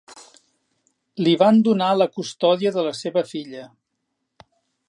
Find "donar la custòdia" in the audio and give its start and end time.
1.69-2.75